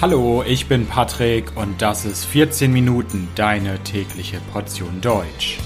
[0.00, 5.58] Hallo, ich bin Patrick und das ist 14 Minuten deine tägliche Portion Deutsch.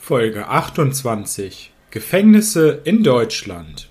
[0.00, 3.88] Folge 28 Gefängnisse in Deutschland.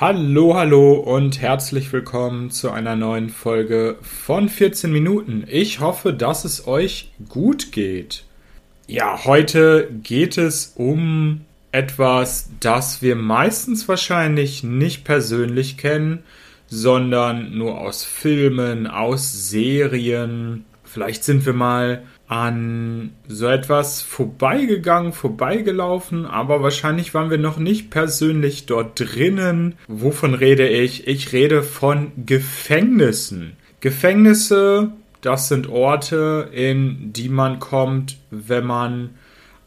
[0.00, 5.44] Hallo, hallo und herzlich willkommen zu einer neuen Folge von 14 Minuten.
[5.46, 8.24] Ich hoffe, dass es euch gut geht.
[8.88, 16.22] Ja, heute geht es um etwas, das wir meistens wahrscheinlich nicht persönlich kennen,
[16.66, 20.64] sondern nur aus Filmen, aus Serien.
[20.84, 27.90] Vielleicht sind wir mal an so etwas vorbeigegangen, vorbeigelaufen, aber wahrscheinlich waren wir noch nicht
[27.90, 29.74] persönlich dort drinnen.
[29.88, 31.06] Wovon rede ich?
[31.06, 33.52] Ich rede von Gefängnissen.
[33.80, 39.10] Gefängnisse, das sind Orte, in die man kommt, wenn man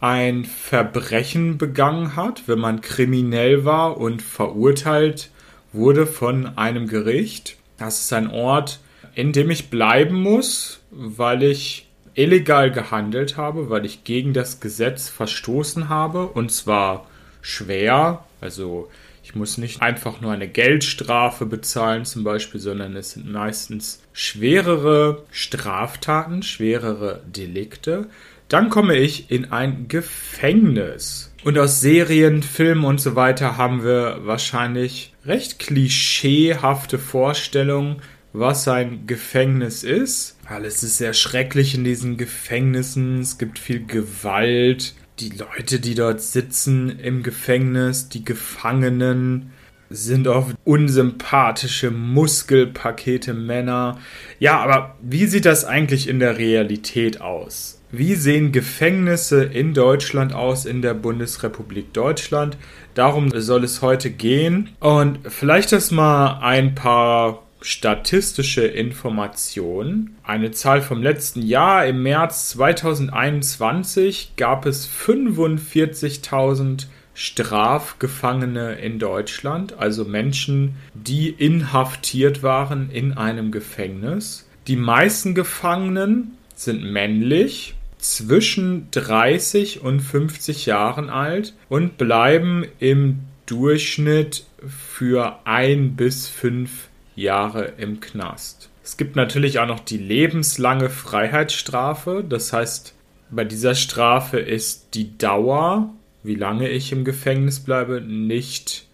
[0.06, 5.32] ein Verbrechen begangen hat, wenn man kriminell war und verurteilt
[5.74, 7.58] wurde von einem Gericht.
[7.80, 8.80] Das ist ein Ort,
[9.16, 15.10] in dem ich bleiben muss, weil ich illegal gehandelt habe, weil ich gegen das Gesetz
[15.10, 17.08] verstoßen habe und zwar
[17.42, 18.92] schwer, also
[19.24, 25.24] ich muss nicht einfach nur eine Geldstrafe bezahlen zum Beispiel, sondern es sind meistens schwerere
[25.32, 28.06] Straftaten, schwerere Delikte.
[28.48, 31.34] Dann komme ich in ein Gefängnis.
[31.44, 38.02] Und aus Serien, Filmen und so weiter haben wir wahrscheinlich recht klischeehafte Vorstellungen,
[38.34, 40.38] was ein Gefängnis ist.
[40.46, 43.20] Alles ist sehr schrecklich in diesen Gefängnissen.
[43.20, 44.94] Es gibt viel Gewalt.
[45.20, 49.54] Die Leute, die dort sitzen im Gefängnis, die Gefangenen,
[49.90, 54.00] sind oft unsympathische Muskelpakete Männer.
[54.40, 57.75] Ja, aber wie sieht das eigentlich in der Realität aus?
[57.98, 62.58] Wie sehen Gefängnisse in Deutschland aus, in der Bundesrepublik Deutschland?
[62.94, 64.72] Darum soll es heute gehen.
[64.82, 70.18] Und vielleicht das mal ein paar statistische Informationen.
[70.24, 71.86] Eine Zahl vom letzten Jahr.
[71.86, 83.14] Im März 2021 gab es 45.000 Strafgefangene in Deutschland, also Menschen, die inhaftiert waren in
[83.14, 84.50] einem Gefängnis.
[84.68, 87.76] Die meisten Gefangenen sind männlich,
[88.14, 97.74] zwischen 30 und 50 Jahren alt und bleiben im Durchschnitt für ein bis fünf Jahre
[97.78, 98.70] im Knast.
[98.84, 102.24] Es gibt natürlich auch noch die lebenslange Freiheitsstrafe.
[102.28, 102.94] Das heißt,
[103.32, 108.88] bei dieser Strafe ist die Dauer, wie lange ich im Gefängnis bleibe, nicht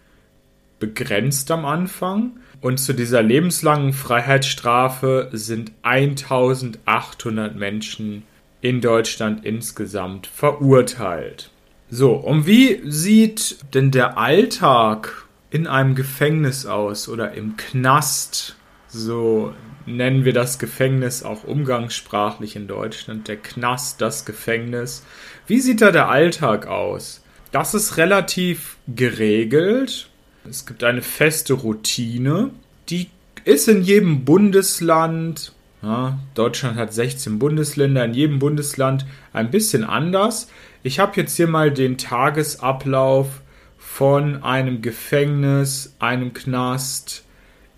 [0.80, 2.40] begrenzt am Anfang.
[2.62, 8.24] Und zu dieser lebenslangen Freiheitsstrafe sind 1800 Menschen
[8.62, 11.50] in Deutschland insgesamt verurteilt.
[11.90, 18.56] So, und wie sieht denn der Alltag in einem Gefängnis aus oder im Knast.
[18.88, 19.54] So
[19.86, 23.28] nennen wir das Gefängnis auch umgangssprachlich in Deutschland.
[23.28, 25.04] Der Knast, das Gefängnis.
[25.46, 27.22] Wie sieht da der Alltag aus?
[27.52, 30.10] Das ist relativ geregelt.
[30.50, 32.52] Es gibt eine feste Routine.
[32.90, 33.10] Die
[33.44, 40.50] ist in jedem Bundesland, ja, Deutschland hat 16 Bundesländer, in jedem Bundesland ein bisschen anders.
[40.84, 43.42] Ich habe jetzt hier mal den Tagesablauf
[43.78, 47.26] von einem Gefängnis, einem Knast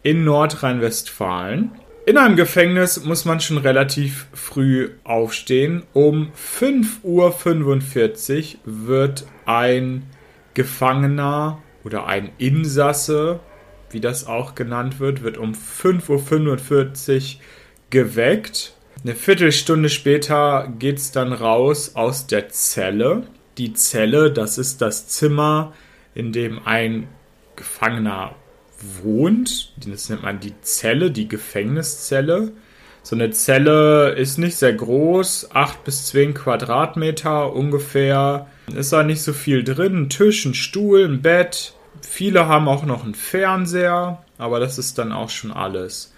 [0.03, 1.71] in Nordrhein-Westfalen.
[2.05, 5.83] In einem Gefängnis muss man schon relativ früh aufstehen.
[5.93, 10.03] Um 5.45 Uhr wird ein
[10.53, 13.39] Gefangener oder ein Insasse,
[13.89, 17.41] wie das auch genannt wird, wird um 5.45 Uhr
[17.93, 18.73] geweckt.
[19.03, 23.27] Eine Viertelstunde später geht es dann raus aus der Zelle.
[23.59, 25.73] Die Zelle, das ist das Zimmer,
[26.15, 27.07] in dem ein
[27.55, 28.33] Gefangener
[29.03, 29.73] wohnt.
[29.85, 32.53] Das nennt man die Zelle, die Gefängniszelle.
[33.03, 38.47] So eine Zelle ist nicht sehr groß, 8 bis 10 Quadratmeter ungefähr.
[38.73, 40.03] Ist da nicht so viel drin.
[40.03, 41.75] Ein Tisch, ein Stuhl, ein Bett.
[42.01, 46.13] Viele haben auch noch einen Fernseher, aber das ist dann auch schon alles.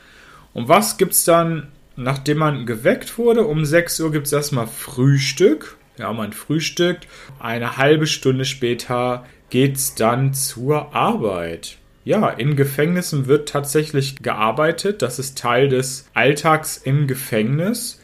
[0.56, 3.46] Und was gibt es dann, nachdem man geweckt wurde?
[3.46, 5.78] Um 6 Uhr gibt es erstmal Frühstück.
[5.98, 7.08] Ja, man frühstückt.
[7.40, 11.78] Eine halbe Stunde später geht's dann zur Arbeit.
[12.04, 15.02] Ja, in Gefängnissen wird tatsächlich gearbeitet.
[15.02, 18.02] Das ist Teil des Alltags im Gefängnis.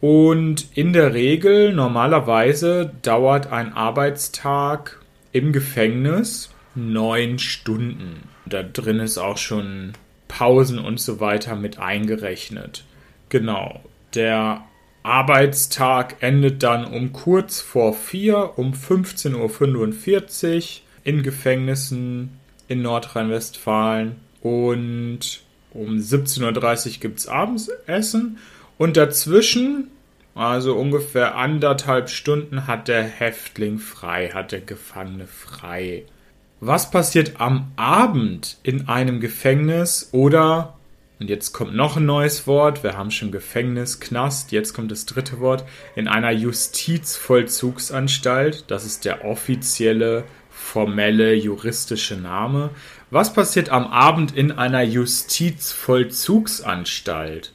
[0.00, 5.00] Und in der Regel, normalerweise, dauert ein Arbeitstag
[5.32, 8.28] im Gefängnis neun Stunden.
[8.46, 9.92] Da drin ist auch schon
[10.28, 12.84] Pausen und so weiter mit eingerechnet.
[13.28, 13.80] Genau.
[14.14, 14.64] Der
[15.02, 20.62] Arbeitstag endet dann um kurz vor vier, um 15.45 Uhr.
[21.04, 22.38] in Gefängnissen
[22.68, 24.16] in Nordrhein-Westfalen.
[24.40, 25.42] Und
[25.72, 28.38] um 17.30 Uhr gibt es Abendessen.
[28.78, 29.88] Und dazwischen,
[30.34, 36.04] also ungefähr anderthalb Stunden, hat der Häftling frei, hat der Gefangene frei.
[36.60, 40.78] Was passiert am Abend in einem Gefängnis oder,
[41.20, 45.04] und jetzt kommt noch ein neues Wort, wir haben schon Gefängnis, Knast, jetzt kommt das
[45.06, 45.64] dritte Wort,
[45.94, 52.70] in einer Justizvollzugsanstalt, das ist der offizielle, formelle, juristische Name.
[53.10, 57.52] Was passiert am Abend in einer Justizvollzugsanstalt?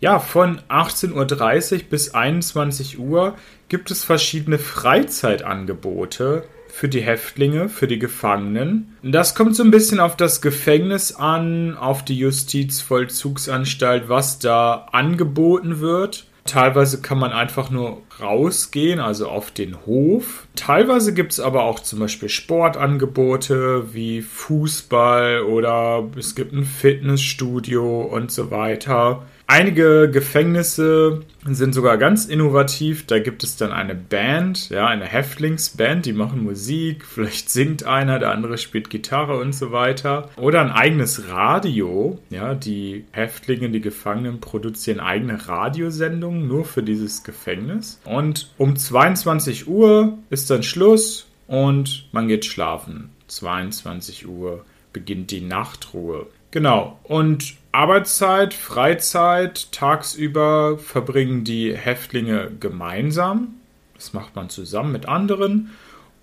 [0.00, 3.36] Ja, von 18.30 Uhr bis 21 Uhr
[3.68, 6.44] gibt es verschiedene Freizeitangebote
[6.76, 8.98] für die Häftlinge, für die Gefangenen.
[9.02, 15.80] Das kommt so ein bisschen auf das Gefängnis an, auf die Justizvollzugsanstalt, was da angeboten
[15.80, 16.26] wird.
[16.44, 20.46] Teilweise kann man einfach nur rausgehen, also auf den Hof.
[20.54, 28.02] Teilweise gibt es aber auch zum Beispiel Sportangebote wie Fußball oder es gibt ein Fitnessstudio
[28.02, 29.22] und so weiter.
[29.48, 33.06] Einige Gefängnisse sind sogar ganz innovativ.
[33.06, 37.04] Da gibt es dann eine Band, ja, eine Häftlingsband, die machen Musik.
[37.04, 40.30] Vielleicht singt einer, der andere spielt Gitarre und so weiter.
[40.36, 42.18] Oder ein eigenes Radio.
[42.28, 48.00] Ja, die Häftlinge, die Gefangenen produzieren eigene Radiosendungen nur für dieses Gefängnis.
[48.04, 53.10] Und um 22 Uhr ist dann Schluss und man geht schlafen.
[53.28, 56.26] 22 Uhr beginnt die Nachtruhe.
[56.50, 56.98] Genau.
[57.04, 63.56] Und Arbeitszeit, Freizeit, tagsüber verbringen die Häftlinge gemeinsam.
[63.94, 65.72] Das macht man zusammen mit anderen.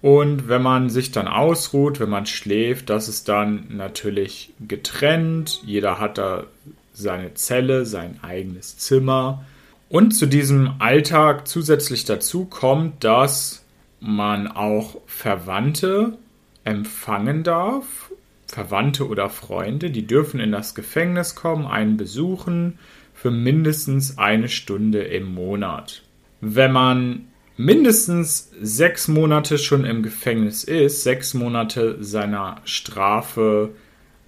[0.02, 5.62] Und wenn man sich dann ausruht, wenn man schläft, das ist dann natürlich getrennt.
[5.64, 6.46] Jeder hat da
[6.92, 9.46] seine Zelle, sein eigenes Zimmer.
[9.90, 13.64] Und zu diesem Alltag zusätzlich dazu kommt, dass
[14.00, 16.18] man auch Verwandte
[16.64, 18.10] empfangen darf
[18.54, 22.78] Verwandte oder Freunde, die dürfen in das Gefängnis kommen, einen besuchen
[23.14, 26.04] für mindestens eine Stunde im Monat.
[26.40, 27.28] Wenn man
[27.58, 33.72] mindestens sechs Monate schon im Gefängnis ist, sechs Monate seiner Strafe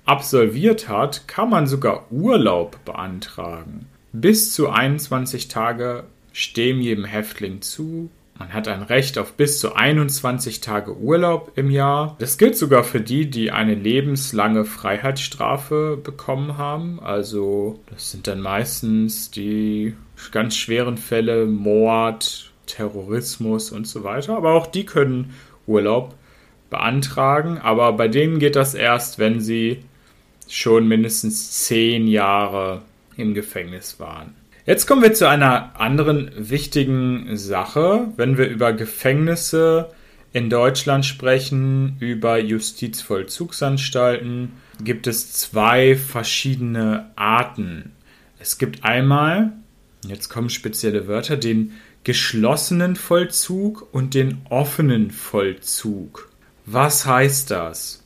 [0.06, 3.86] absolviert hat, kann man sogar Urlaub beantragen.
[4.12, 9.76] Bis zu 21 Tage stehen jedem Häftling zu, man hat ein Recht auf bis zu
[9.76, 12.16] 21 Tage Urlaub im Jahr.
[12.20, 17.00] Das gilt sogar für die, die eine lebenslange Freiheitsstrafe bekommen haben.
[17.00, 19.96] Also das sind dann meistens die
[20.32, 24.36] ganz schweren Fälle, Mord, Terrorismus und so weiter.
[24.36, 25.34] Aber auch die können
[25.66, 26.14] Urlaub
[26.70, 27.58] beantragen.
[27.58, 29.80] Aber bei denen geht das erst, wenn sie
[30.50, 32.82] schon mindestens zehn Jahre
[33.16, 34.36] im Gefängnis waren.
[34.66, 39.92] Jetzt kommen wir zu einer anderen wichtigen Sache, wenn wir über Gefängnisse
[40.34, 44.54] in Deutschland sprechen, über Justizvollzugsanstalten,
[44.84, 47.92] gibt es zwei verschiedene Arten.
[48.40, 49.54] Es gibt einmal,
[50.08, 51.74] jetzt kommen spezielle Wörter, den
[52.04, 56.32] geschlossenen Vollzug und den offenen Vollzug.
[56.66, 58.04] Was heißt das?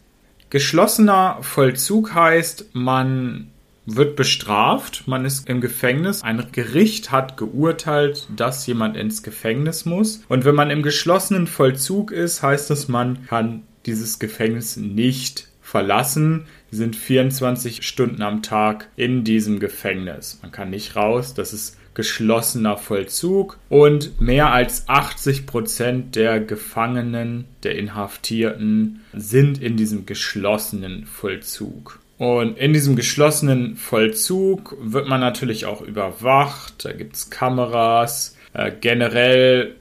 [0.50, 3.48] Geschlossener Vollzug heißt, man
[3.96, 6.24] wird bestraft, man ist im Gefängnis.
[6.24, 10.24] Ein Gericht hat geurteilt, dass jemand ins Gefängnis muss.
[10.28, 16.46] Und wenn man im geschlossenen Vollzug ist, heißt das, man kann dieses Gefängnis nicht verlassen.
[16.72, 20.40] Sie sind 24 Stunden am Tag in diesem Gefängnis.
[20.42, 21.34] Man kann nicht raus.
[21.34, 29.76] Das ist geschlossener Vollzug und mehr als 80 Prozent der Gefangenen, der Inhaftierten sind in
[29.76, 32.00] diesem geschlossenen Vollzug.
[32.20, 36.84] Und in diesem geschlossenen Vollzug wird man natürlich auch überwacht.
[36.84, 38.36] Da gibt es Kameras.
[38.54, 39.76] Äh, generell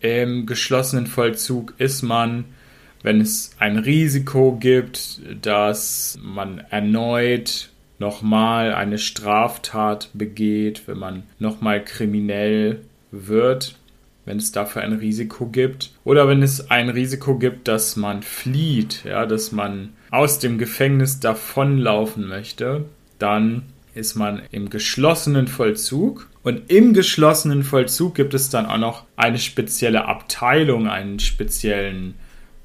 [0.00, 2.44] im geschlossenen Vollzug ist man,
[3.02, 11.82] wenn es ein Risiko gibt, dass man erneut nochmal eine Straftat begeht, wenn man nochmal
[11.82, 13.77] kriminell wird,
[14.28, 15.90] wenn es dafür ein Risiko gibt.
[16.04, 21.18] Oder wenn es ein Risiko gibt, dass man flieht, ja, dass man aus dem Gefängnis
[21.18, 22.84] davonlaufen möchte,
[23.18, 23.62] dann
[23.94, 26.28] ist man im geschlossenen Vollzug.
[26.42, 32.12] Und im geschlossenen Vollzug gibt es dann auch noch eine spezielle Abteilung, einen speziellen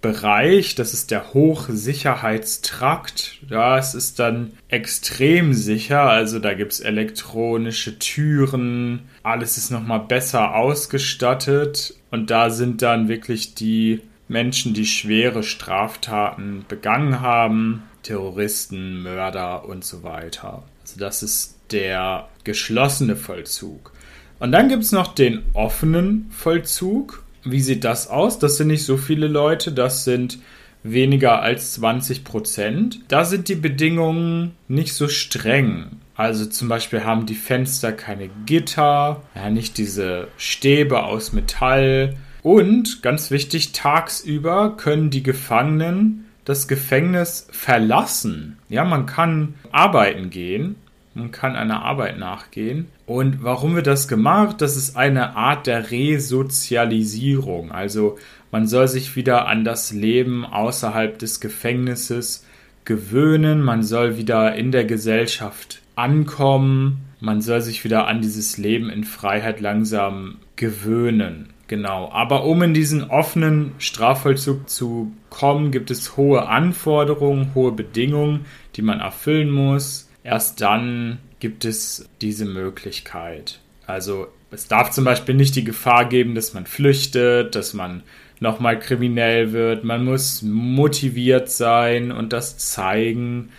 [0.02, 0.76] Bereich.
[0.76, 3.40] Das ist der Hochsicherheitstrakt.
[3.50, 6.02] Das ist dann extrem sicher.
[6.02, 9.04] Also da gibt es elektronische Türen.
[9.24, 11.96] Alles ist nochmal besser ausgestattet.
[12.12, 19.86] Und da sind dann wirklich die Menschen, die schwere Straftaten begangen haben, Terroristen, Mörder und
[19.86, 20.64] so weiter.
[20.82, 23.94] Also das ist der geschlossene Vollzug.
[24.40, 27.24] Und dann gibt es noch den offenen Vollzug.
[27.46, 28.40] Wie sieht das aus?
[28.40, 29.72] Das sind nicht so viele Leute.
[29.72, 30.40] Das sind
[30.84, 33.00] weniger als 20 Prozent.
[33.08, 36.02] Da sind die Bedingungen nicht so streng.
[36.16, 42.16] Also zum Beispiel haben die Fenster keine Gitter, ja, nicht diese Stäbe aus Metall.
[42.44, 48.58] Und ganz wichtig, tagsüber können die Gefangenen das Gefängnis verlassen.
[48.70, 50.76] Ja, man kann arbeiten gehen,
[51.16, 52.88] man kann einer Arbeit nachgehen.
[53.06, 54.62] Und warum wird das gemacht?
[54.62, 57.72] Das ist eine Art der Resozialisierung.
[57.72, 58.18] Also
[58.52, 62.46] man soll sich wieder an das Leben außerhalb des Gefängnisses
[62.86, 68.90] gewöhnen, man soll wieder in der Gesellschaft ankommen, man soll sich wieder an dieses Leben
[68.90, 71.50] in Freiheit langsam gewöhnen.
[71.68, 72.12] Genau.
[72.12, 78.46] Aber um in diesen offenen Strafvollzug zu kommen, gibt es hohe Anforderungen, hohe Bedingungen,
[78.76, 80.10] die man erfüllen muss.
[80.24, 83.60] Erst dann gibt es diese Möglichkeit.
[83.88, 88.04] Also es darf zum Beispiel nicht die Gefahr geben, dass man flüchtet, dass man
[88.40, 89.84] nochmal kriminell wird.
[89.84, 93.50] Man muss motiviert sein und das zeigen.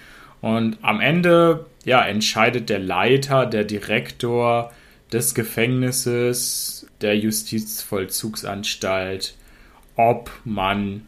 [0.40, 4.72] Und am Ende, ja, entscheidet der Leiter, der Direktor
[5.12, 9.34] des Gefängnisses, der Justizvollzugsanstalt,
[9.96, 11.06] ob man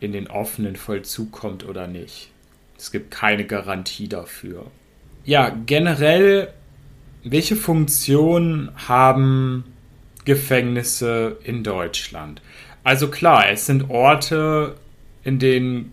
[0.00, 2.30] in den offenen Vollzug kommt oder nicht.
[2.78, 4.70] Es gibt keine Garantie dafür.
[5.24, 6.54] Ja, generell,
[7.22, 9.64] welche Funktion haben
[10.24, 12.40] Gefängnisse in Deutschland?
[12.84, 14.76] Also klar, es sind Orte,
[15.22, 15.92] in denen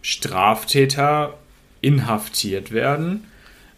[0.00, 1.34] Straftäter
[1.82, 3.24] inhaftiert werden.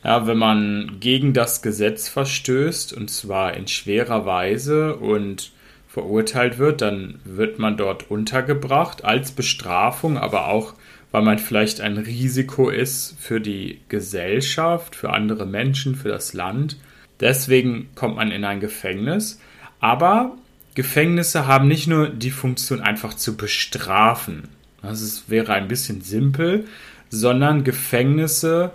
[0.05, 5.51] Ja, wenn man gegen das Gesetz verstößt, und zwar in schwerer Weise und
[5.89, 10.75] verurteilt wird, dann wird man dort untergebracht als Bestrafung, aber auch,
[11.11, 16.77] weil man vielleicht ein Risiko ist für die Gesellschaft, für andere Menschen, für das Land.
[17.21, 19.41] Deswegen kommt man in ein Gefängnis.
[19.79, 20.37] Aber
[20.75, 24.49] Gefängnisse haben nicht nur die Funktion, einfach zu bestrafen.
[24.83, 26.67] Das wäre ein bisschen simpel,
[27.09, 28.73] sondern Gefängnisse,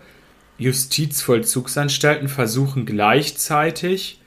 [0.59, 4.19] Justizvollzugsanstalten versuchen gleichzeitig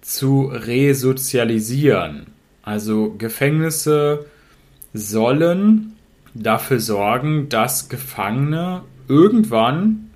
[0.00, 2.26] zu resozialisieren.
[2.62, 4.26] Also Gefängnisse
[4.94, 5.96] sollen
[6.34, 10.10] dafür sorgen, dass Gefangene irgendwann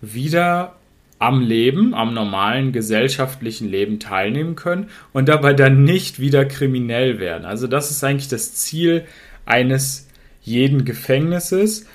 [0.00, 0.76] wieder
[1.18, 7.44] am Leben, am normalen gesellschaftlichen Leben teilnehmen können und dabei dann nicht wieder kriminell werden.
[7.44, 9.04] Also das ist eigentlich das Ziel
[9.44, 10.08] eines
[10.42, 11.86] jeden Gefängnisses.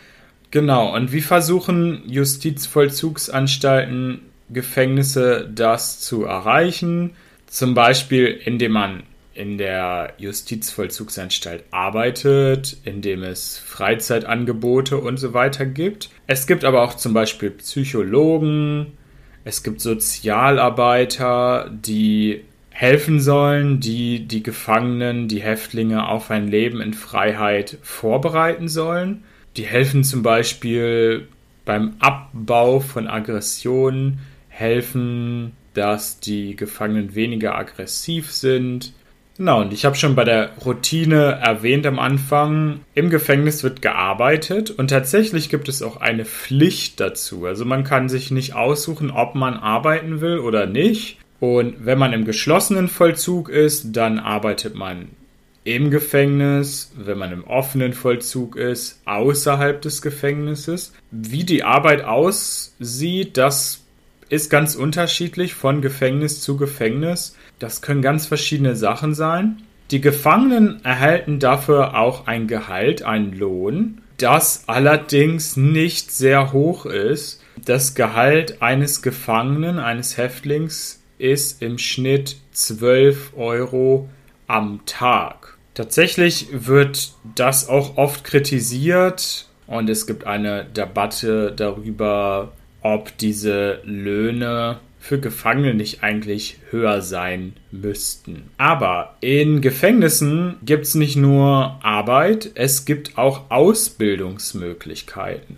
[0.52, 7.16] Genau, und wie versuchen Justizvollzugsanstalten, Gefängnisse das zu erreichen?
[7.48, 9.02] Zum Beispiel, indem man
[9.36, 16.10] in der Justizvollzugsanstalt arbeitet, indem es Freizeitangebote und so weiter gibt.
[16.26, 18.94] Es gibt aber auch zum Beispiel Psychologen,
[19.44, 26.94] es gibt Sozialarbeiter, die helfen sollen, die die Gefangenen, die Häftlinge auf ein Leben in
[26.94, 29.24] Freiheit vorbereiten sollen.
[29.58, 31.28] Die helfen zum Beispiel
[31.64, 34.20] beim Abbau von Aggressionen,
[34.50, 38.94] helfen, dass die Gefangenen weniger aggressiv sind,
[39.38, 44.72] Genau, und ich habe schon bei der Routine erwähnt am Anfang, im Gefängnis wird gearbeitet
[44.72, 47.46] und tatsächlich gibt es auch eine Pflicht dazu.
[47.46, 51.18] Also man kann sich nicht aussuchen, ob man arbeiten will oder nicht.
[51.42, 55.10] Und wenn man im geschlossenen Vollzug ist, dann arbeitet man
[55.66, 60.94] im Gefängnis, wenn man im offenen Vollzug ist, außerhalb des Gefängnisses.
[61.10, 63.82] Wie die Arbeit aussieht, das
[64.30, 67.36] ist ganz unterschiedlich von Gefängnis zu Gefängnis.
[67.58, 69.64] Das können ganz verschiedene Sachen sein.
[69.92, 77.42] Die Gefangenen erhalten dafür auch ein Gehalt, einen Lohn, das allerdings nicht sehr hoch ist.
[77.64, 84.10] Das Gehalt eines Gefangenen, eines Häftlings ist im Schnitt 12 Euro
[84.48, 85.58] am Tag.
[85.74, 94.80] Tatsächlich wird das auch oft kritisiert und es gibt eine Debatte darüber, ob diese Löhne
[95.00, 98.50] für Gefangene nicht eigentlich höher sein müssten.
[98.58, 105.58] Aber in Gefängnissen gibt es nicht nur Arbeit, es gibt auch Ausbildungsmöglichkeiten.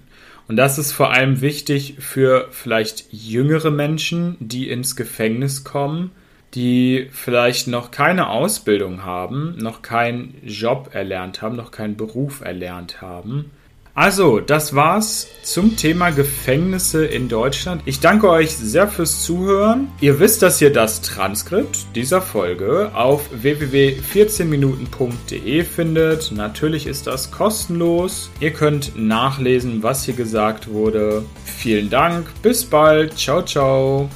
[0.49, 6.11] Und das ist vor allem wichtig für vielleicht jüngere Menschen, die ins Gefängnis kommen,
[6.57, 13.01] die vielleicht noch keine Ausbildung haben, noch keinen Job erlernt haben, noch keinen Beruf erlernt
[13.01, 13.51] haben
[13.97, 17.81] also, das war's zum Thema Gefängnisse in Deutschland.
[17.85, 19.87] Ich danke euch sehr fürs Zuhören.
[20.01, 26.31] Ihr wisst, dass ihr das Transkript dieser Folge auf www.14minuten.de findet.
[26.31, 28.29] Natürlich ist das kostenlos.
[28.39, 31.25] Ihr könnt nachlesen, was hier gesagt wurde.
[31.43, 32.27] Vielen Dank.
[32.43, 33.17] Bis bald.
[33.17, 34.11] Ciao, ciao.